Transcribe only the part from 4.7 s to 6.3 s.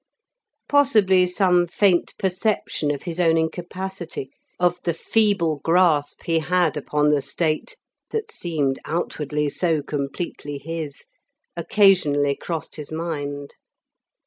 the feeble grasp